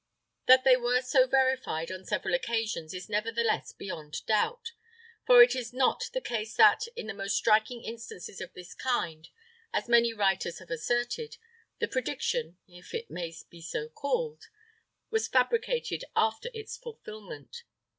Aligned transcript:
That 0.47 0.63
they 0.63 0.75
were 0.75 1.03
so 1.03 1.27
verified 1.27 1.91
on 1.91 2.05
several 2.05 2.33
occasions 2.33 2.91
is 2.91 3.07
nevertheless 3.07 3.71
beyond 3.71 4.25
doubt; 4.25 4.71
for 5.27 5.43
it 5.43 5.53
is 5.55 5.73
not 5.73 6.09
the 6.11 6.19
case 6.21 6.55
that, 6.55 6.87
in 6.95 7.05
the 7.05 7.13
most 7.13 7.37
striking 7.37 7.83
instances 7.83 8.41
of 8.41 8.51
this 8.53 8.73
kind, 8.73 9.29
as 9.71 9.87
many 9.87 10.11
writers 10.11 10.57
have 10.57 10.71
asserted, 10.71 11.37
the 11.77 11.87
prediction, 11.87 12.57
if 12.67 12.95
it 12.95 13.11
may 13.11 13.31
be 13.51 13.61
so 13.61 13.89
called, 13.89 14.45
was 15.11 15.27
fabricated 15.27 16.03
after 16.15 16.49
its 16.51 16.77
fulfilment. 16.77 17.61